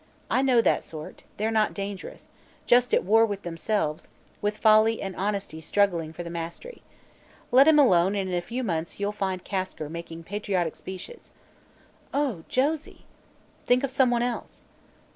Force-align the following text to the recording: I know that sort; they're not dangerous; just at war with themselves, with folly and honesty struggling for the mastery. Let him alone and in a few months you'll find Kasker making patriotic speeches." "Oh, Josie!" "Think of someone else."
I 0.31 0.41
know 0.41 0.61
that 0.63 0.83
sort; 0.83 1.25
they're 1.37 1.51
not 1.51 1.75
dangerous; 1.75 2.27
just 2.65 2.91
at 2.91 3.03
war 3.03 3.23
with 3.23 3.43
themselves, 3.43 4.07
with 4.41 4.57
folly 4.57 4.99
and 4.99 5.15
honesty 5.15 5.61
struggling 5.61 6.11
for 6.11 6.23
the 6.23 6.31
mastery. 6.31 6.81
Let 7.51 7.67
him 7.67 7.77
alone 7.77 8.15
and 8.15 8.27
in 8.27 8.35
a 8.35 8.41
few 8.41 8.63
months 8.63 8.99
you'll 8.99 9.11
find 9.11 9.43
Kasker 9.45 9.89
making 9.91 10.23
patriotic 10.23 10.75
speeches." 10.75 11.33
"Oh, 12.15 12.43
Josie!" 12.49 13.05
"Think 13.67 13.83
of 13.83 13.91
someone 13.91 14.23
else." 14.23 14.65